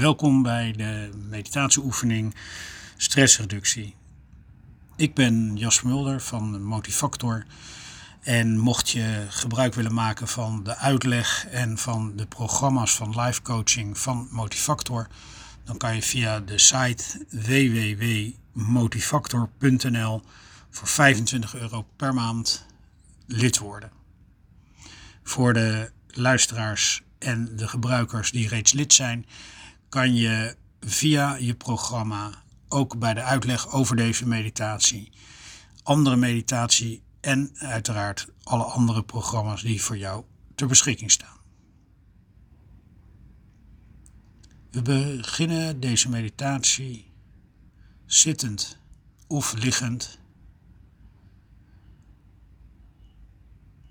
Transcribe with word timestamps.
Welkom 0.00 0.42
bij 0.42 0.72
de 0.72 1.10
meditatieoefening 1.28 2.34
stressreductie. 2.96 3.94
Ik 4.96 5.14
ben 5.14 5.56
Jas 5.56 5.82
Mulder 5.82 6.20
van 6.20 6.62
Motivactor. 6.62 7.44
En 8.20 8.58
mocht 8.58 8.90
je 8.90 9.26
gebruik 9.28 9.74
willen 9.74 9.94
maken 9.94 10.28
van 10.28 10.62
de 10.62 10.76
uitleg 10.76 11.46
en 11.46 11.78
van 11.78 12.16
de 12.16 12.26
programma's 12.26 12.94
van 12.94 13.20
live 13.20 13.42
coaching 13.42 13.98
van 13.98 14.28
Motivactor, 14.30 15.06
dan 15.64 15.76
kan 15.76 15.94
je 15.94 16.02
via 16.02 16.40
de 16.40 16.58
site 16.58 17.26
www.motivactor.nl 17.30 20.22
voor 20.70 20.88
25 20.88 21.54
euro 21.54 21.86
per 21.96 22.14
maand 22.14 22.66
lid 23.26 23.58
worden. 23.58 23.90
Voor 25.22 25.52
de 25.52 25.90
luisteraars 26.08 27.02
en 27.18 27.56
de 27.56 27.68
gebruikers 27.68 28.30
die 28.30 28.48
reeds 28.48 28.72
lid 28.72 28.92
zijn, 28.92 29.26
kan 29.94 30.14
je 30.14 30.56
via 30.80 31.34
je 31.34 31.54
programma 31.54 32.42
ook 32.68 32.98
bij 32.98 33.14
de 33.14 33.22
uitleg 33.22 33.72
over 33.72 33.96
deze 33.96 34.26
meditatie, 34.26 35.12
andere 35.82 36.16
meditatie 36.16 37.02
en 37.20 37.50
uiteraard 37.54 38.28
alle 38.42 38.62
andere 38.64 39.04
programma's 39.04 39.62
die 39.62 39.82
voor 39.82 39.98
jou 39.98 40.24
ter 40.54 40.66
beschikking 40.66 41.10
staan. 41.10 41.36
We 44.70 44.82
beginnen 44.82 45.80
deze 45.80 46.08
meditatie 46.08 47.12
zittend 48.06 48.78
of 49.26 49.52
liggend. 49.52 50.18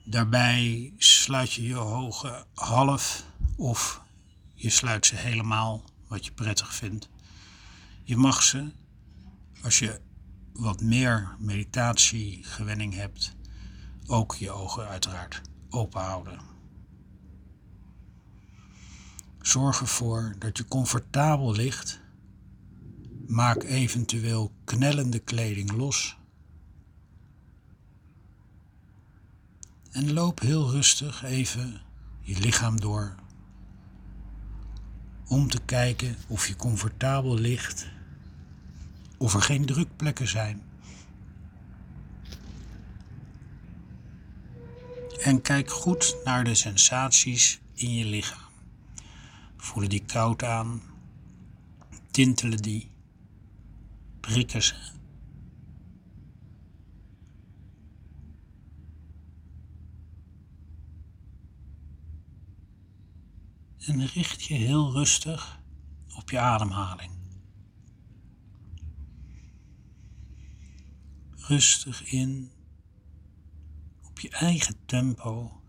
Daarbij 0.06 0.94
sluit 0.98 1.54
je 1.54 1.64
je 1.64 1.78
ogen 1.78 2.46
half 2.54 3.26
of 3.56 4.02
je 4.54 4.70
sluit 4.70 5.06
ze 5.06 5.16
helemaal 5.16 5.92
wat 6.14 6.26
je 6.26 6.32
prettig 6.32 6.74
vindt. 6.74 7.10
Je 8.04 8.18
mag 8.18 8.44
ze, 8.44 8.72
als 9.64 9.80
je 9.80 10.00
wat 10.54 10.82
meer 10.82 11.36
meditatiegewenning 11.40 12.94
hebt, 12.94 13.36
ook 14.06 14.36
je 14.36 14.52
ogen 14.52 14.88
uiteraard 14.88 15.42
open 15.70 16.02
houden. 16.02 16.40
Zorg 19.42 19.80
ervoor 19.80 20.36
dat 20.40 20.58
je 20.58 20.68
comfortabel 20.68 21.52
ligt. 21.52 22.00
Maak 23.28 23.64
eventueel 23.64 24.52
knellende 24.64 25.20
kleding 25.20 25.72
los. 25.72 26.18
En 29.92 30.14
loop 30.14 30.40
heel 30.40 30.72
rustig 30.72 31.24
even 31.24 31.82
je 32.22 32.40
lichaam 32.40 32.80
door 32.80 33.16
om 35.28 35.50
te 35.50 35.62
kijken 35.66 36.16
of 36.28 36.48
je 36.48 36.56
comfortabel 36.56 37.36
ligt, 37.36 37.88
of 39.18 39.34
er 39.34 39.42
geen 39.42 39.66
drukplekken 39.66 40.28
zijn. 40.28 40.62
En 45.24 45.42
kijk 45.42 45.72
goed 45.72 46.16
naar 46.24 46.44
de 46.44 46.56
sensaties 46.56 47.60
in 47.74 47.94
je 47.94 48.06
lichaam. 48.06 48.52
Voelen 49.58 49.90
die 49.90 50.04
koud 50.06 50.44
aan? 50.44 50.82
Tintelen 52.12 52.62
die? 52.62 52.90
Prikken 54.20 54.64
ze? 54.64 54.76
En 63.86 64.06
richt 64.06 64.44
je 64.44 64.54
heel 64.54 64.92
rustig 64.92 65.62
op 66.16 66.30
je 66.30 66.40
ademhaling. 66.40 67.12
Rustig 71.36 72.04
in 72.04 72.52
op 74.04 74.20
je 74.20 74.30
eigen 74.30 74.76
tempo 74.86 75.62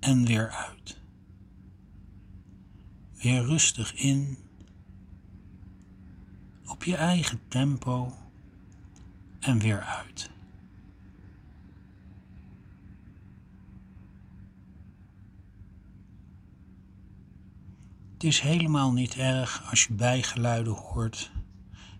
en 0.00 0.24
weer 0.24 0.50
uit. 0.50 1.00
Weer 3.12 3.44
rustig 3.44 3.94
in 3.94 4.38
op 6.66 6.84
je 6.84 6.96
eigen 6.96 7.40
tempo 7.48 8.14
en 9.40 9.58
weer 9.58 9.80
uit. 9.80 10.30
Het 18.18 18.26
is 18.26 18.40
helemaal 18.40 18.92
niet 18.92 19.14
erg 19.16 19.70
als 19.70 19.84
je 19.84 19.92
bijgeluiden 19.92 20.72
hoort. 20.72 21.30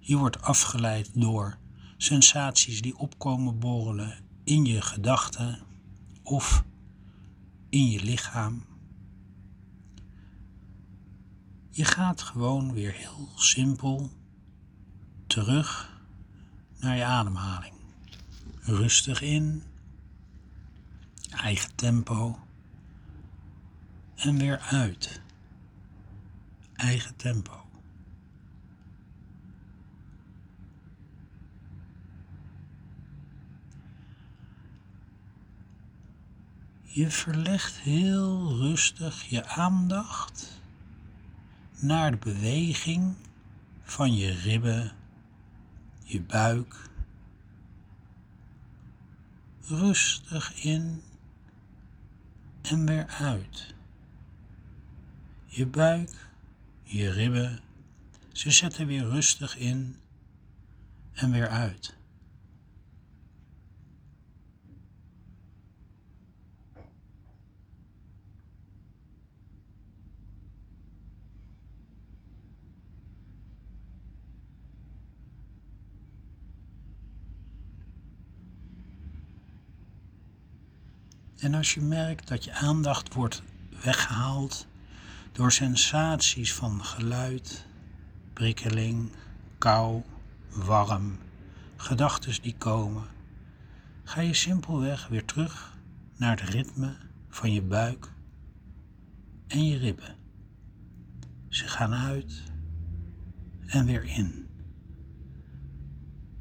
Je 0.00 0.16
wordt 0.16 0.42
afgeleid 0.42 1.10
door 1.14 1.58
sensaties 1.96 2.80
die 2.80 2.96
opkomen 2.96 3.58
borrelen 3.58 4.18
in 4.44 4.64
je 4.64 4.80
gedachten 4.80 5.58
of 6.22 6.64
in 7.68 7.90
je 7.90 8.02
lichaam. 8.02 8.64
Je 11.70 11.84
gaat 11.84 12.22
gewoon 12.22 12.72
weer 12.72 12.92
heel 12.92 13.28
simpel 13.34 14.10
terug 15.26 16.00
naar 16.78 16.96
je 16.96 17.04
ademhaling. 17.04 17.74
Rustig 18.60 19.22
in, 19.22 19.62
eigen 21.30 21.74
tempo 21.74 22.38
en 24.14 24.38
weer 24.38 24.58
uit 24.58 25.26
eigen 26.78 27.16
tempo. 27.16 27.66
Je 36.84 37.10
verlegt 37.10 37.74
heel 37.74 38.56
rustig 38.56 39.22
je 39.22 39.46
aandacht 39.46 40.60
naar 41.80 42.10
de 42.10 42.16
beweging 42.16 43.14
van 43.82 44.14
je 44.14 44.32
ribben, 44.32 44.92
je 46.04 46.22
buik. 46.22 46.86
Rustig 49.62 50.64
in 50.64 51.02
en 52.62 52.86
weer 52.86 53.06
uit. 53.06 53.74
Je 55.46 55.66
buik 55.66 56.27
je 56.88 57.10
ribben. 57.10 57.60
Ze 58.32 58.50
zetten 58.50 58.86
weer 58.86 59.04
rustig 59.04 59.56
in 59.56 59.96
en 61.12 61.30
weer 61.30 61.48
uit. 61.48 61.96
En 81.38 81.54
als 81.54 81.74
je 81.74 81.80
merkt 81.80 82.28
dat 82.28 82.44
je 82.44 82.52
aandacht 82.52 83.14
wordt 83.14 83.42
weggehaald 83.82 84.66
door 85.32 85.52
sensaties 85.52 86.54
van 86.54 86.84
geluid, 86.84 87.66
prikkeling, 88.32 89.10
kou, 89.58 90.02
warm, 90.48 91.18
gedachten 91.76 92.42
die 92.42 92.54
komen, 92.58 93.06
ga 94.04 94.20
je 94.20 94.34
simpelweg 94.34 95.08
weer 95.08 95.24
terug 95.24 95.76
naar 96.16 96.40
het 96.40 96.50
ritme 96.50 96.96
van 97.28 97.52
je 97.52 97.62
buik 97.62 98.12
en 99.46 99.64
je 99.64 99.78
ribben. 99.78 100.16
Ze 101.48 101.68
gaan 101.68 101.94
uit 101.94 102.42
en 103.66 103.84
weer 103.84 104.04
in. 104.04 104.48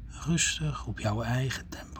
Rustig 0.06 0.86
op 0.86 0.98
jouw 0.98 1.22
eigen 1.22 1.68
tempo. 1.68 1.97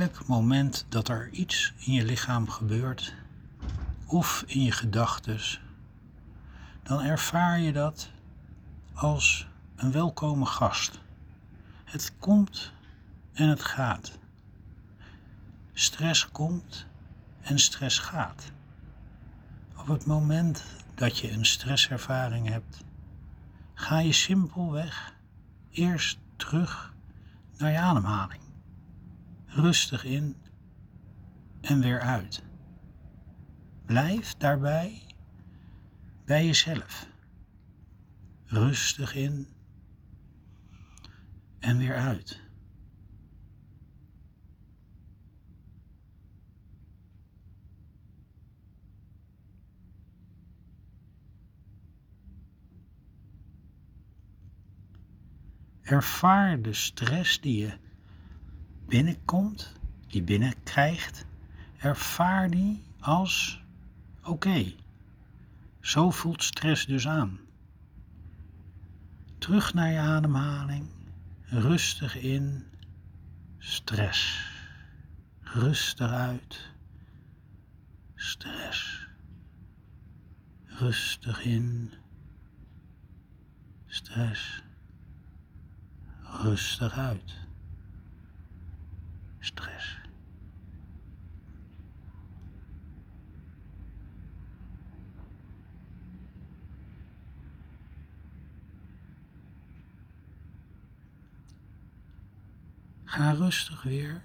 Elk 0.00 0.26
moment 0.26 0.86
dat 0.88 1.08
er 1.08 1.28
iets 1.30 1.72
in 1.78 1.92
je 1.92 2.04
lichaam 2.04 2.48
gebeurt 2.48 3.14
of 4.06 4.44
in 4.46 4.62
je 4.62 4.72
gedachtes, 4.72 5.60
dan 6.82 7.00
ervaar 7.02 7.60
je 7.60 7.72
dat 7.72 8.10
als 8.92 9.48
een 9.76 9.92
welkome 9.92 10.46
gast. 10.46 11.00
Het 11.84 12.12
komt 12.18 12.72
en 13.32 13.48
het 13.48 13.64
gaat. 13.64 14.18
Stress 15.72 16.28
komt 16.28 16.86
en 17.40 17.58
stress 17.58 17.98
gaat. 17.98 18.52
Op 19.76 19.86
het 19.86 20.06
moment 20.06 20.64
dat 20.94 21.18
je 21.18 21.30
een 21.30 21.46
stresservaring 21.46 22.48
hebt, 22.48 22.84
ga 23.74 23.98
je 23.98 24.12
simpelweg 24.12 25.14
eerst 25.70 26.18
terug 26.36 26.94
naar 27.58 27.70
je 27.70 27.78
ademhaling. 27.78 28.51
Rustig 29.54 30.04
in 30.04 30.36
en 31.60 31.80
weer 31.80 32.00
uit. 32.00 32.42
Blijf 33.86 34.34
daarbij 34.34 35.02
bij 36.24 36.46
jezelf. 36.46 37.06
Rustig 38.44 39.14
in 39.14 39.46
en 41.58 41.78
weer 41.78 41.96
uit. 41.96 42.40
Ervaar 55.82 56.62
de 56.62 56.72
stress 56.72 57.40
die 57.40 57.58
je 57.58 57.78
binnenkomt, 58.92 59.72
die 60.06 60.22
binnenkrijgt. 60.22 61.26
Ervaar 61.78 62.50
die 62.50 62.82
als 63.00 63.62
oké. 64.24 64.72
Zo 65.80 66.10
voelt 66.10 66.42
stress 66.42 66.86
dus 66.86 67.08
aan. 67.08 67.38
Terug 69.38 69.74
naar 69.74 69.90
je 69.90 69.98
ademhaling. 69.98 70.88
Rustig 71.42 72.16
in. 72.16 72.64
Stress. 73.58 74.50
Rustig 75.40 76.10
uit. 76.10 76.70
Stress. 78.14 79.06
Rustig 80.64 81.44
in. 81.44 81.92
Stress 83.86 84.62
rustig 86.42 86.98
uit. 86.98 87.40
Stress. 89.40 90.00
Ga 103.12 103.30
rustig 103.30 103.82
weer 103.82 104.22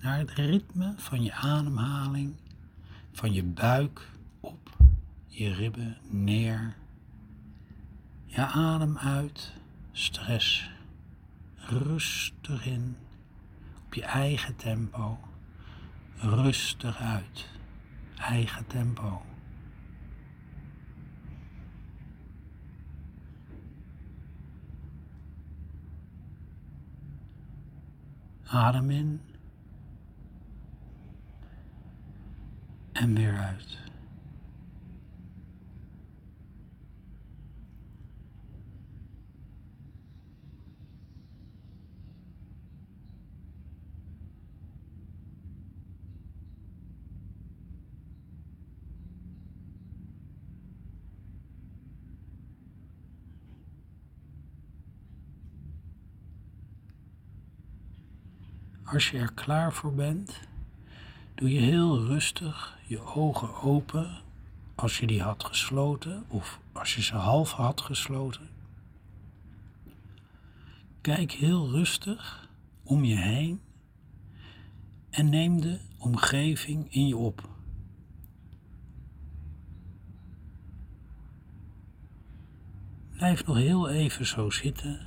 naar 0.00 0.18
het 0.18 0.30
ritme 0.30 0.94
van 0.96 1.22
je 1.22 1.32
ademhaling, 1.32 2.34
van 3.12 3.32
je 3.32 3.42
buik 3.42 4.08
op, 4.40 4.76
je 5.26 5.54
ribben 5.54 5.96
neer. 6.08 6.76
Je 8.24 8.46
adem 8.46 8.98
uit, 8.98 9.52
stress 9.92 10.70
rustig 11.56 12.66
in, 12.66 12.96
op 13.86 13.94
je 13.94 14.04
eigen 14.04 14.56
tempo, 14.56 15.18
rustig 16.16 16.96
uit, 16.96 17.48
eigen 18.16 18.66
tempo. 18.66 19.22
Adem 28.46 28.90
in 28.90 29.20
en 32.92 33.14
Als 58.94 59.10
je 59.10 59.18
er 59.18 59.32
klaar 59.32 59.72
voor 59.72 59.94
bent, 59.94 60.40
doe 61.34 61.52
je 61.52 61.60
heel 61.60 62.04
rustig 62.06 62.78
je 62.86 63.00
ogen 63.00 63.54
open 63.62 64.22
als 64.74 64.98
je 64.98 65.06
die 65.06 65.22
had 65.22 65.44
gesloten 65.44 66.24
of 66.28 66.60
als 66.72 66.94
je 66.94 67.02
ze 67.02 67.14
half 67.14 67.52
had 67.52 67.80
gesloten. 67.80 68.48
Kijk 71.00 71.32
heel 71.32 71.70
rustig 71.70 72.48
om 72.82 73.04
je 73.04 73.16
heen 73.16 73.60
en 75.10 75.28
neem 75.28 75.60
de 75.60 75.80
omgeving 75.98 76.92
in 76.92 77.06
je 77.06 77.16
op. 77.16 77.48
Blijf 83.10 83.46
nog 83.46 83.56
heel 83.56 83.88
even 83.88 84.26
zo 84.26 84.50
zitten 84.50 85.00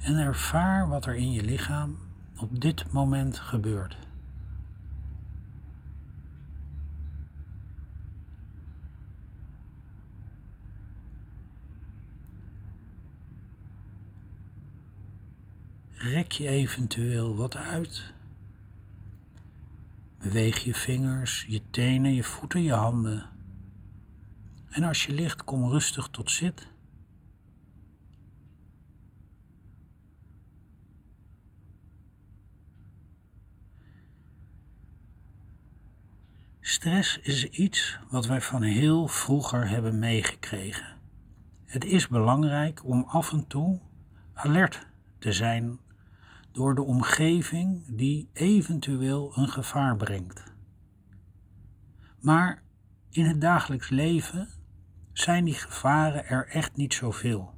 en 0.00 0.16
ervaar 0.16 0.88
wat 0.88 1.06
er 1.06 1.14
in 1.14 1.32
je 1.32 1.42
lichaam 1.42 2.06
op 2.38 2.60
dit 2.60 2.92
moment 2.92 3.38
gebeurt. 3.38 3.96
Rek 15.92 16.32
je 16.32 16.48
eventueel 16.48 17.36
wat 17.36 17.56
uit. 17.56 18.12
Beweeg 20.18 20.58
je 20.58 20.74
vingers, 20.74 21.44
je 21.48 21.62
tenen, 21.70 22.14
je 22.14 22.24
voeten, 22.24 22.62
je 22.62 22.72
handen. 22.72 23.28
En 24.68 24.82
als 24.82 25.06
je 25.06 25.12
ligt, 25.12 25.44
kom 25.44 25.70
rustig 25.70 26.08
tot 26.08 26.30
zit. 26.30 26.68
Stress 36.78 37.18
is 37.18 37.44
iets 37.44 37.98
wat 38.10 38.26
wij 38.26 38.40
van 38.40 38.62
heel 38.62 39.08
vroeger 39.08 39.68
hebben 39.68 39.98
meegekregen. 39.98 40.96
Het 41.64 41.84
is 41.84 42.08
belangrijk 42.08 42.84
om 42.84 43.04
af 43.04 43.32
en 43.32 43.46
toe 43.46 43.80
alert 44.34 44.86
te 45.18 45.32
zijn 45.32 45.78
door 46.52 46.74
de 46.74 46.82
omgeving 46.82 47.96
die 47.96 48.30
eventueel 48.32 49.32
een 49.36 49.48
gevaar 49.48 49.96
brengt. 49.96 50.42
Maar 52.20 52.62
in 53.10 53.24
het 53.24 53.40
dagelijks 53.40 53.88
leven 53.88 54.48
zijn 55.12 55.44
die 55.44 55.54
gevaren 55.54 56.26
er 56.26 56.48
echt 56.48 56.76
niet 56.76 56.94
zoveel. 56.94 57.54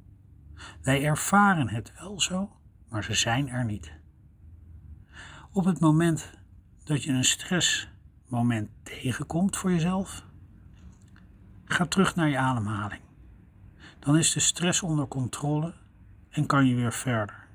Wij 0.81 1.03
ervaren 1.03 1.69
het 1.69 1.91
wel 1.99 2.21
zo, 2.21 2.49
maar 2.89 3.03
ze 3.03 3.13
zijn 3.13 3.49
er 3.49 3.65
niet. 3.65 3.91
Op 5.51 5.65
het 5.65 5.79
moment 5.79 6.29
dat 6.83 7.03
je 7.03 7.11
een 7.11 7.23
stress 7.23 7.91
moment 8.31 8.69
tegenkomt 8.83 9.57
voor 9.57 9.71
jezelf, 9.71 10.25
ga 11.65 11.85
terug 11.85 12.15
naar 12.15 12.29
je 12.29 12.37
ademhaling. 12.37 13.01
Dan 13.99 14.17
is 14.17 14.33
de 14.33 14.39
stress 14.39 14.81
onder 14.81 15.07
controle 15.07 15.73
en 16.29 16.45
kan 16.45 16.65
je 16.67 16.75
weer 16.75 16.93
verder. 16.93 17.47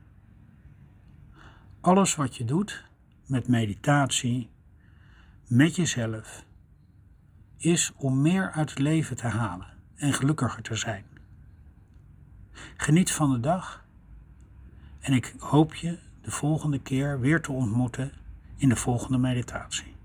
Alles 1.80 2.14
wat 2.14 2.36
je 2.36 2.44
doet 2.44 2.84
met 3.26 3.48
meditatie, 3.48 4.50
met 5.46 5.76
jezelf, 5.76 6.44
is 7.56 7.92
om 7.96 8.22
meer 8.22 8.50
uit 8.50 8.70
het 8.70 8.78
leven 8.78 9.16
te 9.16 9.26
halen 9.26 9.66
en 9.94 10.12
gelukkiger 10.12 10.62
te 10.62 10.74
zijn. 10.74 11.04
Geniet 12.76 13.12
van 13.12 13.32
de 13.32 13.40
dag 13.40 13.84
en 15.00 15.12
ik 15.12 15.34
hoop 15.38 15.74
je 15.74 15.98
de 16.20 16.30
volgende 16.30 16.78
keer 16.78 17.20
weer 17.20 17.42
te 17.42 17.52
ontmoeten 17.52 18.12
in 18.56 18.68
de 18.68 18.76
volgende 18.76 19.18
meditatie. 19.18 19.95